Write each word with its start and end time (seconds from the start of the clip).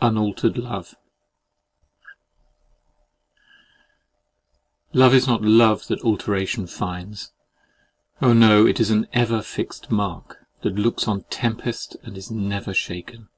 UNALTERED 0.00 0.56
LOVE 0.56 0.94
"Love 4.94 5.12
is 5.12 5.26
not 5.26 5.42
love 5.42 5.88
that 5.88 6.00
alteration 6.00 6.66
finds: 6.66 7.32
Oh 8.22 8.32
no! 8.32 8.64
it 8.66 8.80
is 8.80 8.90
an 8.90 9.06
ever 9.12 9.42
fixed 9.42 9.90
mark, 9.90 10.46
That 10.62 10.76
looks 10.76 11.06
on 11.06 11.24
tempests 11.24 11.96
and 12.02 12.16
is 12.16 12.30
never 12.30 12.72
shaken." 12.72 13.28